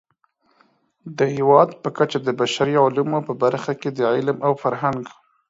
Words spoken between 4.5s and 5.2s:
فرهنګ